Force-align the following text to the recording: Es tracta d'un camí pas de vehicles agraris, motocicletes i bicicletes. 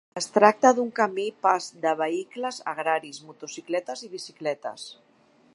Es 0.19 0.27
tracta 0.35 0.69
d'un 0.77 0.87
camí 0.99 1.25
pas 1.47 1.67
de 1.83 1.93
vehicles 2.01 2.63
agraris, 2.73 3.23
motocicletes 3.29 4.05
i 4.09 4.13
bicicletes. 4.19 4.93